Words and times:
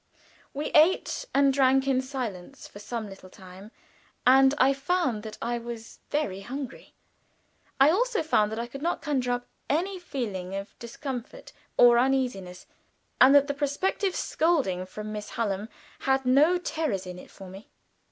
We 0.51 0.71
ate 0.71 1.25
and 1.31 1.53
drank 1.53 1.87
in 1.87 2.01
silence 2.01 2.67
for 2.67 2.79
some 2.79 3.07
little 3.07 3.29
time, 3.29 3.69
and 4.25 4.55
I 4.57 4.73
found 4.73 5.21
that 5.21 5.37
I 5.43 5.59
was 5.59 5.99
very 6.09 6.39
hungry. 6.41 6.95
I 7.79 7.91
also 7.91 8.23
found 8.23 8.51
that 8.51 8.57
I 8.57 8.65
could 8.65 8.81
not 8.81 9.03
conjure 9.03 9.31
up 9.33 9.45
any 9.69 9.91
real 9.91 9.99
feeling 9.99 10.55
of 10.55 10.73
discomfort 10.79 11.53
or 11.77 11.99
uneasiness, 11.99 12.65
and 13.21 13.35
that 13.35 13.45
the 13.45 13.53
prospective 13.53 14.15
scolding 14.15 14.87
from 14.87 15.11
Miss 15.11 15.29
Hallam 15.29 15.69
had 15.99 16.25
no 16.25 16.57
terrors 16.57 17.05
in 17.05 17.19
it 17.19 17.29
for 17.29 17.47
me. 17.47 17.69